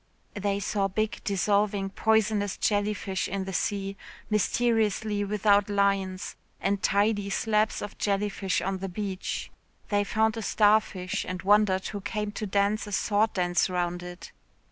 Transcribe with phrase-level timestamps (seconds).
[0.33, 3.97] They saw big, dissolving, poisonous jellyfish in the sea,
[4.31, 9.51] mysteriously without lines and tidy slabs of jellyfish on the beach.
[9.89, 14.31] They found a starfish, and wondered who came to dance a sword dance round it.